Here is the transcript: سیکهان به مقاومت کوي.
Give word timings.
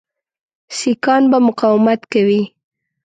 سیکهان 0.77 1.23
به 1.31 1.37
مقاومت 1.47 2.01
کوي. 2.11 2.41